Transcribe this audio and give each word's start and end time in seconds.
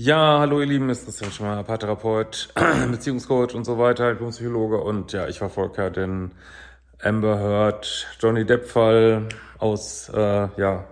Ja, 0.00 0.38
hallo 0.38 0.60
ihr 0.60 0.66
Lieben, 0.66 0.90
ist 0.90 1.06
Christian 1.06 1.32
Schmeier, 1.32 1.64
Paartherapeut, 1.64 2.50
Beziehungscoach 2.92 3.56
und 3.56 3.64
so 3.64 3.78
weiter, 3.78 4.14
Psychologe 4.14 4.80
und 4.80 5.12
ja, 5.12 5.26
ich 5.26 5.38
verfolge 5.38 5.82
ja 5.82 5.90
den 5.90 6.30
Amber 7.02 7.40
Heard 7.40 8.06
Johnny 8.20 8.44
Depp-Fall 8.44 9.28
aus 9.58 10.08
äh, 10.14 10.48
ja, 10.56 10.84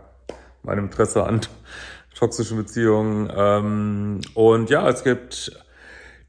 meinem 0.64 0.86
Interesse 0.86 1.22
an 1.22 1.40
toxischen 2.18 2.56
Beziehungen. 2.56 3.32
Ähm, 3.32 4.22
und 4.34 4.70
ja, 4.70 4.88
es 4.88 5.04
gibt 5.04 5.56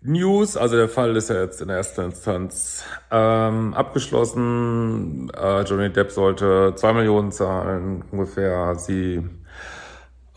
News, 0.04 0.56
also 0.56 0.76
der 0.76 0.88
Fall 0.88 1.16
ist 1.16 1.32
ja 1.32 1.42
jetzt 1.42 1.60
in 1.64 1.70
erster 1.70 2.06
Instanz 2.06 2.84
ähm, 3.10 3.74
abgeschlossen. 3.74 5.32
Äh, 5.36 5.62
Johnny 5.64 5.92
Depp 5.92 6.12
sollte 6.12 6.74
zwei 6.76 6.94
Millionen 6.94 7.32
zahlen, 7.32 8.04
ungefähr 8.12 8.76
sie, 8.76 9.28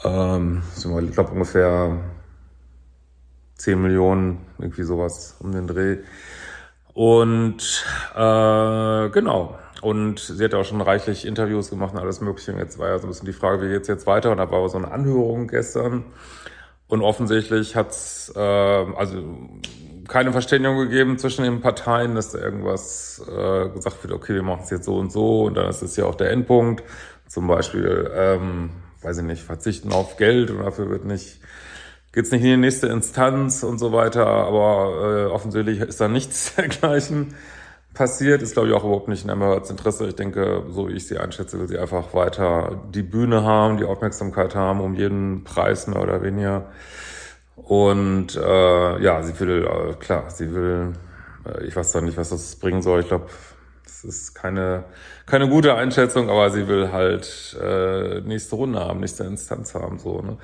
ähm, 0.02 0.62
ich 0.74 1.12
glaube 1.12 1.32
ungefähr 1.32 1.98
10 3.60 3.80
Millionen, 3.80 4.46
irgendwie 4.58 4.82
sowas 4.82 5.36
um 5.40 5.52
den 5.52 5.66
Dreh. 5.66 5.98
Und 6.94 7.84
äh, 8.14 9.08
genau. 9.10 9.58
Und 9.82 10.18
sie 10.18 10.44
hat 10.44 10.54
auch 10.54 10.64
schon 10.64 10.80
reichlich 10.80 11.26
Interviews 11.26 11.70
gemacht 11.70 11.94
und 11.94 12.00
alles 12.00 12.20
Mögliche. 12.20 12.52
Und 12.52 12.58
jetzt 12.58 12.78
war 12.78 12.88
ja 12.88 12.98
so 12.98 13.06
ein 13.06 13.10
bisschen 13.10 13.26
die 13.26 13.32
Frage, 13.32 13.62
wie 13.62 13.68
geht's 13.68 13.88
jetzt 13.88 14.06
weiter? 14.06 14.30
Und 14.30 14.38
da 14.38 14.50
war 14.50 14.58
aber 14.58 14.68
so 14.68 14.78
eine 14.78 14.90
Anhörung 14.90 15.46
gestern. 15.46 16.04
Und 16.88 17.02
offensichtlich 17.02 17.76
hat's 17.76 18.32
äh, 18.34 18.40
also 18.40 19.22
keine 20.08 20.32
Verständigung 20.32 20.78
gegeben 20.78 21.18
zwischen 21.18 21.44
den 21.44 21.60
Parteien, 21.60 22.16
dass 22.16 22.32
da 22.32 22.40
irgendwas 22.40 23.22
äh, 23.28 23.68
gesagt 23.68 24.02
wird, 24.02 24.12
okay, 24.12 24.34
wir 24.34 24.42
machen 24.42 24.62
es 24.64 24.70
jetzt 24.70 24.86
so 24.86 24.96
und 24.96 25.12
so 25.12 25.44
und 25.44 25.54
dann 25.54 25.68
ist 25.68 25.82
es 25.82 25.96
ja 25.96 26.04
auch 26.04 26.16
der 26.16 26.30
Endpunkt. 26.30 26.82
Zum 27.28 27.46
Beispiel, 27.46 28.10
ähm, 28.12 28.70
weiß 29.02 29.18
ich 29.18 29.24
nicht, 29.24 29.44
verzichten 29.44 29.92
auf 29.92 30.16
Geld 30.16 30.50
und 30.50 30.58
dafür 30.58 30.90
wird 30.90 31.04
nicht 31.04 31.40
geht's 32.12 32.30
nicht 32.30 32.42
in 32.42 32.48
die 32.48 32.56
nächste 32.56 32.88
Instanz 32.88 33.62
und 33.62 33.78
so 33.78 33.92
weiter, 33.92 34.26
aber 34.26 35.26
äh, 35.28 35.30
offensichtlich 35.30 35.80
ist 35.80 36.00
da 36.00 36.08
nichts 36.08 36.54
dergleichen 36.56 37.34
passiert. 37.94 38.42
Ist, 38.42 38.54
glaube 38.54 38.68
ich, 38.68 38.74
auch 38.74 38.84
überhaupt 38.84 39.08
nicht 39.08 39.24
in 39.24 39.30
Amberhards 39.30 39.70
Interesse. 39.70 40.08
Ich 40.08 40.16
denke, 40.16 40.64
so 40.70 40.88
wie 40.88 40.92
ich 40.92 41.06
sie 41.06 41.18
einschätze, 41.18 41.58
will 41.58 41.68
sie 41.68 41.78
einfach 41.78 42.14
weiter 42.14 42.80
die 42.92 43.02
Bühne 43.02 43.42
haben, 43.42 43.76
die 43.76 43.84
Aufmerksamkeit 43.84 44.54
haben, 44.54 44.80
um 44.80 44.94
jeden 44.94 45.44
Preis 45.44 45.86
mehr 45.86 46.02
oder 46.02 46.22
weniger. 46.22 46.66
Und 47.56 48.36
äh, 48.36 49.02
ja, 49.02 49.22
sie 49.22 49.38
will, 49.38 49.66
äh, 49.66 49.94
klar, 49.94 50.30
sie 50.30 50.54
will, 50.54 50.94
äh, 51.44 51.64
ich 51.64 51.76
weiß 51.76 51.92
doch 51.92 52.00
nicht, 52.00 52.16
was 52.16 52.30
das 52.30 52.56
bringen 52.56 52.82
soll. 52.82 53.00
Ich 53.00 53.08
glaube, 53.08 53.26
das 53.84 54.04
ist 54.04 54.34
keine, 54.34 54.84
keine 55.26 55.48
gute 55.48 55.74
Einschätzung, 55.74 56.30
aber 56.30 56.50
sie 56.50 56.68
will 56.68 56.90
halt 56.90 57.56
äh, 57.62 58.20
nächste 58.22 58.56
Runde 58.56 58.80
haben, 58.80 59.00
nächste 59.00 59.24
Instanz 59.24 59.74
haben. 59.74 59.98
so. 59.98 60.22
Ne? 60.22 60.38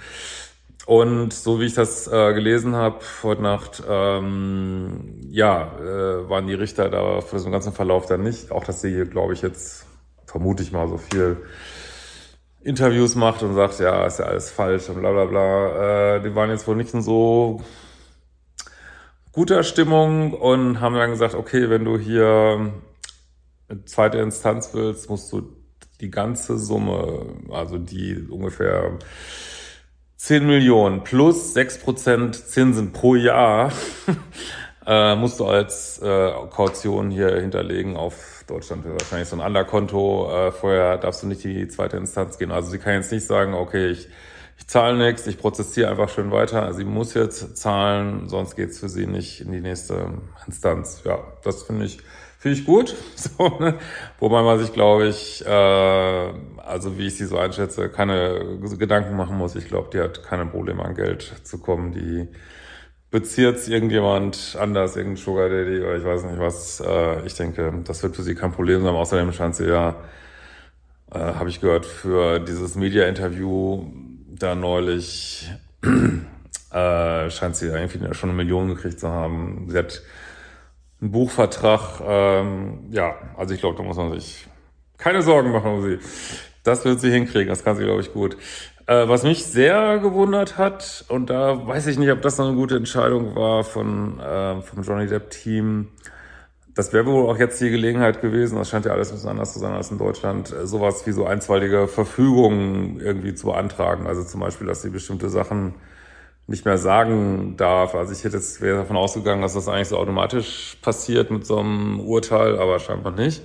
Und 0.86 1.32
so 1.32 1.60
wie 1.60 1.64
ich 1.64 1.74
das 1.74 2.06
äh, 2.06 2.32
gelesen 2.32 2.76
habe 2.76 3.00
heute 3.24 3.42
Nacht, 3.42 3.82
ähm, 3.88 5.20
ja, 5.30 5.76
äh, 5.80 6.28
waren 6.30 6.46
die 6.46 6.54
Richter 6.54 6.88
da 6.88 7.20
für 7.20 7.36
einen 7.38 7.50
ganzen 7.50 7.72
Verlauf 7.72 8.06
dann 8.06 8.22
nicht. 8.22 8.52
Auch 8.52 8.62
dass 8.62 8.82
sie 8.82 8.90
hier, 8.90 9.04
glaube 9.04 9.32
ich, 9.32 9.42
jetzt 9.42 9.84
vermute 10.26 10.62
ich 10.62 10.70
mal 10.70 10.86
so 10.86 10.96
viel 10.96 11.38
Interviews 12.62 13.16
macht 13.16 13.42
und 13.42 13.54
sagt, 13.54 13.80
ja, 13.80 14.06
ist 14.06 14.20
ja 14.20 14.26
alles 14.26 14.52
falsch 14.52 14.88
und 14.88 15.00
bla 15.00 15.10
bla 15.10 15.24
bla. 15.24 16.16
Äh, 16.16 16.22
die 16.22 16.34
waren 16.36 16.50
jetzt 16.50 16.68
wohl 16.68 16.76
nicht 16.76 16.94
in 16.94 17.02
so 17.02 17.60
guter 19.32 19.64
Stimmung 19.64 20.34
und 20.34 20.80
haben 20.80 20.94
dann 20.94 21.10
gesagt, 21.10 21.34
okay, 21.34 21.68
wenn 21.68 21.84
du 21.84 21.98
hier 21.98 22.72
eine 23.68 23.84
zweite 23.86 24.18
Instanz 24.18 24.70
willst, 24.72 25.10
musst 25.10 25.32
du 25.32 25.52
die 26.00 26.10
ganze 26.10 26.58
Summe, 26.58 27.26
also 27.50 27.76
die 27.76 28.24
ungefähr 28.30 28.98
10 30.16 30.46
Millionen 30.46 31.04
plus 31.04 31.54
6% 31.54 32.32
Zinsen 32.32 32.92
pro 32.92 33.14
Jahr 33.14 33.70
äh, 34.86 35.14
musst 35.14 35.40
du 35.40 35.46
als 35.46 35.98
äh, 35.98 36.32
Kaution 36.50 37.10
hier 37.10 37.36
hinterlegen 37.36 37.96
auf 37.96 38.44
Deutschland 38.46 38.84
wahrscheinlich 38.84 39.28
so 39.28 39.36
ein 39.36 39.42
Anderkonto. 39.42 40.30
Äh, 40.30 40.52
vorher 40.52 40.98
darfst 40.98 41.22
du 41.22 41.26
nicht 41.26 41.44
die 41.44 41.68
zweite 41.68 41.96
Instanz 41.96 42.38
gehen. 42.38 42.50
Also 42.50 42.70
sie 42.70 42.78
kann 42.78 42.94
jetzt 42.94 43.12
nicht 43.12 43.26
sagen, 43.26 43.54
okay, 43.54 43.88
ich, 43.88 44.08
ich 44.56 44.66
zahle 44.66 44.96
nichts, 44.96 45.26
ich 45.26 45.38
prozessiere 45.38 45.90
einfach 45.90 46.08
schön 46.08 46.30
weiter. 46.30 46.72
Sie 46.72 46.84
muss 46.84 47.12
jetzt 47.14 47.58
zahlen, 47.58 48.28
sonst 48.28 48.56
geht's 48.56 48.78
für 48.78 48.88
sie 48.88 49.06
nicht 49.06 49.42
in 49.42 49.52
die 49.52 49.60
nächste 49.60 50.12
Instanz. 50.46 51.02
Ja, 51.04 51.18
das 51.42 51.64
finde 51.64 51.84
ich 51.84 51.98
Finde 52.38 52.58
ich 52.58 52.64
gut. 52.64 52.94
So, 53.16 53.58
ne? 53.58 53.74
Wobei 54.20 54.42
man 54.42 54.58
sich, 54.58 54.72
glaube 54.72 55.08
ich, 55.08 55.44
äh, 55.44 56.32
also 56.58 56.98
wie 56.98 57.06
ich 57.06 57.16
sie 57.16 57.24
so 57.24 57.38
einschätze, 57.38 57.88
keine 57.88 58.58
Gedanken 58.78 59.16
machen 59.16 59.36
muss. 59.36 59.56
Ich 59.56 59.68
glaube, 59.68 59.90
die 59.92 60.00
hat 60.00 60.22
keine 60.22 60.46
Probleme 60.46 60.84
an 60.84 60.94
Geld 60.94 61.22
zu 61.44 61.58
kommen. 61.58 61.92
Die 61.92 62.28
bezieht 63.10 63.68
irgendjemand 63.68 64.56
anders, 64.60 64.96
irgendein 64.96 65.16
Sugar 65.16 65.48
Daddy 65.48 65.80
oder 65.80 65.96
ich 65.96 66.04
weiß 66.04 66.24
nicht 66.24 66.38
was. 66.38 66.80
Äh, 66.80 67.26
ich 67.26 67.34
denke, 67.34 67.82
das 67.84 68.02
wird 68.02 68.16
für 68.16 68.22
sie 68.22 68.34
kein 68.34 68.52
Problem 68.52 68.82
sein. 68.82 68.94
Außerdem 68.94 69.32
scheint 69.32 69.56
sie 69.56 69.68
ja, 69.68 69.96
äh, 71.10 71.18
habe 71.18 71.48
ich 71.48 71.60
gehört, 71.60 71.86
für 71.86 72.40
dieses 72.40 72.74
Media-Interview 72.74 73.86
da 74.28 74.54
neulich 74.54 75.50
äh, 76.70 77.30
scheint 77.30 77.56
sie 77.56 77.68
irgendwie 77.68 78.14
schon 78.14 78.30
eine 78.30 78.36
Million 78.36 78.68
gekriegt 78.68 79.00
zu 79.00 79.08
haben. 79.08 79.66
Sie 79.68 79.78
hat 79.78 80.02
ein 81.06 81.12
Buchvertrag, 81.12 82.00
ähm, 82.04 82.80
ja, 82.90 83.14
also 83.36 83.54
ich 83.54 83.60
glaube, 83.60 83.76
da 83.76 83.82
muss 83.82 83.96
man 83.96 84.12
sich 84.12 84.46
keine 84.98 85.22
Sorgen 85.22 85.52
machen 85.52 85.70
um 85.70 85.82
sie. 85.82 85.98
Das 86.64 86.84
wird 86.84 87.00
sie 87.00 87.10
hinkriegen, 87.10 87.48
das 87.48 87.62
kann 87.62 87.76
sie, 87.76 87.84
glaube 87.84 88.00
ich, 88.00 88.12
gut. 88.12 88.36
Äh, 88.86 89.08
was 89.08 89.22
mich 89.22 89.44
sehr 89.44 89.98
gewundert 89.98 90.58
hat, 90.58 91.04
und 91.08 91.30
da 91.30 91.66
weiß 91.66 91.86
ich 91.86 91.98
nicht, 91.98 92.10
ob 92.10 92.22
das 92.22 92.38
noch 92.38 92.46
eine 92.46 92.56
gute 92.56 92.76
Entscheidung 92.76 93.34
war 93.36 93.64
von, 93.64 94.20
äh, 94.20 94.60
vom 94.62 94.82
Johnny 94.82 95.06
Depp-Team, 95.06 95.88
das 96.74 96.92
wäre 96.92 97.06
wohl 97.06 97.30
auch 97.30 97.38
jetzt 97.38 97.60
die 97.60 97.70
Gelegenheit 97.70 98.20
gewesen, 98.20 98.58
das 98.58 98.68
scheint 98.68 98.84
ja 98.84 98.92
alles 98.92 99.10
ein 99.10 99.14
bisschen 99.14 99.30
anders 99.30 99.54
zu 99.54 99.60
sein 99.60 99.72
als 99.72 99.90
in 99.90 99.98
Deutschland, 99.98 100.52
äh, 100.52 100.66
sowas 100.66 101.06
wie 101.06 101.12
so 101.12 101.24
einstweilige 101.24 101.88
Verfügungen 101.88 103.00
irgendwie 103.00 103.34
zu 103.34 103.46
beantragen. 103.46 104.06
Also 104.06 104.24
zum 104.24 104.40
Beispiel, 104.40 104.66
dass 104.66 104.82
sie 104.82 104.90
bestimmte 104.90 105.30
Sachen 105.30 105.74
nicht 106.46 106.64
mehr 106.64 106.78
sagen 106.78 107.56
darf. 107.56 107.94
Also 107.94 108.12
ich 108.12 108.24
hätte 108.24 108.36
jetzt 108.36 108.60
wäre 108.60 108.78
davon 108.78 108.96
ausgegangen, 108.96 109.42
dass 109.42 109.54
das 109.54 109.68
eigentlich 109.68 109.88
so 109.88 109.98
automatisch 109.98 110.76
passiert 110.82 111.30
mit 111.30 111.46
so 111.46 111.58
einem 111.58 112.00
Urteil, 112.00 112.58
aber 112.58 112.78
scheinbar 112.78 113.12
nicht. 113.12 113.42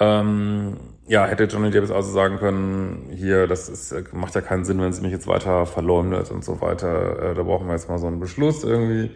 Ähm, 0.00 0.76
ja, 1.06 1.26
hätte 1.26 1.44
Johnny 1.44 1.70
Depp 1.70 1.90
also 1.90 2.10
sagen 2.10 2.38
können, 2.38 3.10
hier, 3.14 3.46
das 3.46 3.68
ist, 3.68 4.12
macht 4.12 4.34
ja 4.34 4.40
keinen 4.40 4.64
Sinn, 4.64 4.80
wenn 4.80 4.92
sie 4.92 5.02
mich 5.02 5.12
jetzt 5.12 5.26
weiter 5.26 5.66
verleumdet 5.66 6.30
und 6.30 6.44
so 6.44 6.60
weiter. 6.60 7.30
Äh, 7.30 7.34
da 7.34 7.42
brauchen 7.42 7.66
wir 7.66 7.74
jetzt 7.74 7.88
mal 7.88 7.98
so 7.98 8.06
einen 8.06 8.20
Beschluss 8.20 8.64
irgendwie. 8.64 9.10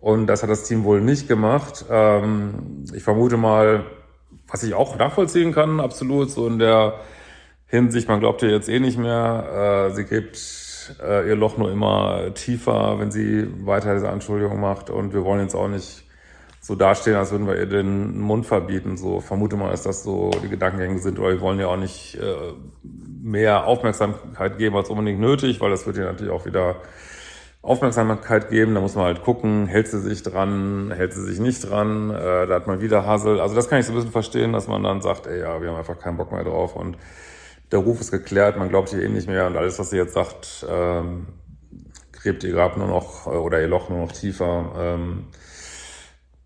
Und 0.00 0.26
das 0.28 0.42
hat 0.42 0.50
das 0.50 0.64
Team 0.64 0.84
wohl 0.84 1.00
nicht 1.00 1.28
gemacht. 1.28 1.84
Ähm, 1.90 2.84
ich 2.94 3.02
vermute 3.02 3.36
mal, 3.36 3.84
was 4.48 4.62
ich 4.62 4.74
auch 4.74 4.96
nachvollziehen 4.96 5.52
kann, 5.52 5.78
absolut, 5.78 6.30
so 6.30 6.46
in 6.46 6.58
der 6.58 7.00
Hinsicht, 7.66 8.08
man 8.08 8.20
glaubt 8.20 8.42
ihr 8.42 8.50
jetzt 8.50 8.68
eh 8.68 8.80
nicht 8.80 8.98
mehr. 8.98 9.90
Äh, 9.90 9.94
sie 9.94 10.04
gibt 10.04 10.36
äh, 11.02 11.28
ihr 11.28 11.36
Loch 11.36 11.56
nur 11.56 11.70
immer 11.70 12.32
tiefer, 12.34 12.98
wenn 12.98 13.10
sie 13.10 13.46
weiter 13.66 13.94
diese 13.94 14.08
Anschuldigung 14.08 14.60
macht. 14.60 14.90
Und 14.90 15.12
wir 15.12 15.24
wollen 15.24 15.40
jetzt 15.40 15.54
auch 15.54 15.68
nicht 15.68 16.04
so 16.60 16.74
dastehen, 16.74 17.16
als 17.16 17.30
würden 17.30 17.46
wir 17.46 17.56
ihr 17.56 17.66
den 17.66 18.20
Mund 18.20 18.46
verbieten. 18.46 18.96
So 18.96 19.20
vermute 19.20 19.56
mal, 19.56 19.70
dass 19.70 19.82
das 19.82 20.02
so 20.02 20.30
die 20.42 20.48
Gedankengänge 20.48 20.98
sind. 20.98 21.18
Oder 21.18 21.30
wir 21.30 21.40
wollen 21.40 21.58
ja 21.58 21.68
auch 21.68 21.76
nicht 21.76 22.16
äh, 22.16 22.52
mehr 23.22 23.66
Aufmerksamkeit 23.66 24.58
geben 24.58 24.76
als 24.76 24.90
unbedingt 24.90 25.20
nötig, 25.20 25.60
weil 25.60 25.70
das 25.70 25.86
wird 25.86 25.96
ihr 25.96 26.04
natürlich 26.04 26.32
auch 26.32 26.46
wieder 26.46 26.76
Aufmerksamkeit 27.62 28.50
geben. 28.50 28.74
Da 28.74 28.80
muss 28.80 28.94
man 28.94 29.04
halt 29.04 29.22
gucken, 29.22 29.66
hält 29.66 29.88
sie 29.88 30.00
sich 30.00 30.22
dran, 30.22 30.92
hält 30.94 31.12
sie 31.12 31.22
sich 31.22 31.40
nicht 31.40 31.68
dran. 31.68 32.10
Äh, 32.10 32.46
da 32.46 32.54
hat 32.54 32.66
man 32.66 32.80
wieder 32.80 33.06
Hassel. 33.06 33.40
Also 33.40 33.54
das 33.54 33.68
kann 33.68 33.80
ich 33.80 33.86
so 33.86 33.92
ein 33.92 33.96
bisschen 33.96 34.12
verstehen, 34.12 34.52
dass 34.52 34.68
man 34.68 34.82
dann 34.82 35.00
sagt, 35.00 35.26
ey, 35.26 35.40
ja, 35.40 35.60
wir 35.60 35.70
haben 35.70 35.76
einfach 35.76 35.98
keinen 35.98 36.16
Bock 36.16 36.32
mehr 36.32 36.44
drauf 36.44 36.76
und 36.76 36.96
der 37.72 37.78
Ruf 37.78 38.00
ist 38.00 38.10
geklärt, 38.10 38.56
man 38.56 38.68
glaubt 38.68 38.92
ihr 38.92 39.02
eh 39.02 39.08
nicht 39.08 39.28
mehr 39.28 39.46
und 39.46 39.56
alles, 39.56 39.78
was 39.78 39.90
sie 39.90 39.96
jetzt 39.96 40.14
sagt, 40.14 40.66
ähm, 40.68 41.26
gräbt 42.12 42.44
ihr 42.44 42.52
Grab 42.52 42.76
nur 42.76 42.88
noch 42.88 43.26
äh, 43.26 43.30
oder 43.30 43.60
ihr 43.60 43.68
Loch 43.68 43.88
nur 43.88 44.00
noch 44.00 44.12
tiefer. 44.12 44.72
Ähm, 44.76 45.26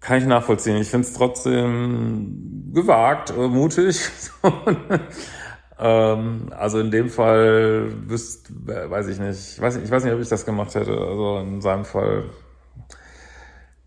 kann 0.00 0.18
ich 0.18 0.26
nachvollziehen. 0.26 0.76
Ich 0.76 0.90
finde 0.90 1.06
es 1.06 1.14
trotzdem 1.14 2.70
gewagt, 2.74 3.30
äh, 3.30 3.48
mutig. 3.48 3.98
ähm, 5.78 6.50
also 6.50 6.78
in 6.78 6.90
dem 6.90 7.08
Fall 7.08 7.90
wüsst, 8.06 8.50
weiß 8.66 9.08
ich 9.08 9.18
nicht, 9.18 9.54
ich 9.54 9.60
weiß, 9.60 9.76
ich 9.76 9.90
weiß 9.90 10.04
nicht, 10.04 10.12
ob 10.12 10.20
ich 10.20 10.28
das 10.28 10.44
gemacht 10.44 10.74
hätte. 10.74 10.92
Also 10.92 11.38
in 11.38 11.62
seinem 11.62 11.86
Fall, 11.86 12.24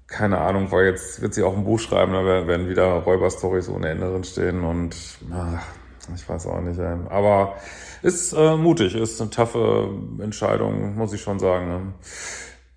keine 0.07 0.39
Ahnung, 0.39 0.71
weil 0.71 0.85
jetzt 0.85 1.21
wird 1.21 1.35
sie 1.35 1.43
auch 1.43 1.55
ein 1.55 1.65
Buch 1.65 1.79
schreiben, 1.79 2.13
da 2.13 2.47
werden 2.47 2.67
wieder 2.67 2.85
Räuberstories 2.85 3.69
ohne 3.69 3.89
Ende 3.89 4.09
drin 4.09 4.23
stehen 4.23 4.63
und 4.63 4.95
ach, 5.31 5.63
ich 6.15 6.27
weiß 6.27 6.47
auch 6.47 6.61
nicht. 6.61 6.79
Ey. 6.79 6.95
Aber 7.09 7.55
ist 8.01 8.33
äh, 8.33 8.55
mutig, 8.55 8.95
ist 8.95 9.19
eine 9.21 9.29
taffe 9.29 9.89
Entscheidung, 10.19 10.95
muss 10.95 11.13
ich 11.13 11.21
schon 11.21 11.39
sagen. 11.39 11.67
Ne? 11.67 11.93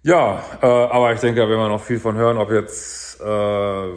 Ja, 0.02 0.42
äh, 0.62 0.66
aber 0.66 1.12
ich 1.12 1.20
denke, 1.20 1.40
da 1.40 1.48
werden 1.48 1.60
wir 1.60 1.68
noch 1.68 1.82
viel 1.82 2.00
von 2.00 2.16
hören, 2.16 2.38
ob 2.38 2.50
jetzt, 2.50 3.20
äh, 3.20 3.88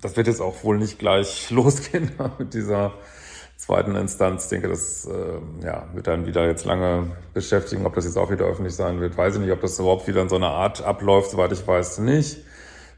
das 0.00 0.16
wird 0.16 0.26
jetzt 0.26 0.40
auch 0.40 0.62
wohl 0.62 0.78
nicht 0.78 0.98
gleich 0.98 1.50
losgehen 1.50 2.12
mit 2.38 2.54
dieser 2.54 2.92
zweiten 3.56 3.94
Instanz. 3.96 4.44
Ich 4.44 4.50
denke, 4.50 4.68
das 4.68 5.06
äh, 5.06 5.64
ja, 5.64 5.86
wird 5.94 6.06
dann 6.06 6.26
wieder 6.26 6.46
jetzt 6.46 6.64
lange 6.64 7.12
beschäftigen. 7.32 7.86
Ob 7.86 7.94
das 7.94 8.04
jetzt 8.04 8.18
auch 8.18 8.30
wieder 8.30 8.44
öffentlich 8.44 8.74
sein 8.74 9.00
wird, 9.00 9.16
weiß 9.16 9.36
ich 9.36 9.40
nicht. 9.40 9.52
Ob 9.52 9.60
das 9.60 9.78
überhaupt 9.78 10.06
wieder 10.06 10.20
in 10.20 10.28
so 10.28 10.36
einer 10.36 10.50
Art 10.50 10.82
abläuft, 10.82 11.30
soweit 11.30 11.52
ich 11.52 11.66
weiß, 11.66 12.00
nicht. 12.00 12.38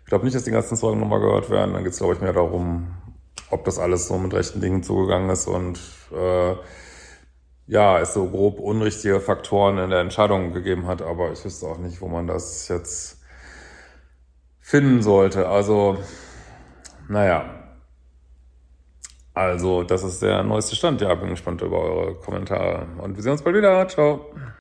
Ich 0.05 0.07
glaube 0.07 0.25
nicht, 0.25 0.35
dass 0.35 0.45
die 0.45 0.51
ganzen 0.51 0.77
Zeugen 0.77 1.01
nochmal 1.01 1.21
gehört 1.21 1.51
werden. 1.51 1.75
Dann 1.75 1.85
geht 1.85 1.93
es, 1.93 1.99
glaube 1.99 2.15
ich, 2.15 2.21
mehr 2.21 2.33
darum, 2.33 2.89
ob 3.55 3.65
das 3.65 3.79
alles 3.79 4.09
so 4.09 4.19
mit 4.19 4.35
rechten 4.35 4.61
Dingen 4.61 4.83
zugegangen 4.83 5.31
ist 5.31 5.47
und 5.47 5.79
äh, 6.13 6.55
ja, 7.67 7.99
es 8.01 8.13
so 8.13 8.29
grob 8.29 8.59
unrichtige 8.61 9.21
Faktoren 9.21 9.79
in 9.79 9.91
der 9.91 10.01
Entscheidung 10.01 10.53
gegeben 10.53 10.87
hat. 10.87 11.01
Aber 11.01 11.33
ich 11.33 11.45
wüsste 11.45 11.67
auch 11.67 11.79
nicht, 11.79 12.01
wo 12.01 12.09
man 12.09 12.27
das 12.27 12.69
jetzt 12.69 13.23
finden 14.61 15.03
sollte. 15.03 15.49
Also, 15.49 15.99
naja, 17.09 17.65
also, 19.35 19.83
das 19.83 20.05
ist 20.05 20.23
der 20.23 20.43
neueste 20.43 20.77
Stand. 20.77 21.01
Ja, 21.01 21.15
bin 21.15 21.31
gespannt 21.31 21.61
über 21.63 21.79
eure 21.79 22.15
Kommentare. 22.15 22.87
Und 22.99 23.17
wir 23.17 23.23
sehen 23.23 23.33
uns 23.33 23.43
bald 23.43 23.57
wieder. 23.57 23.87
Ciao. 23.89 24.33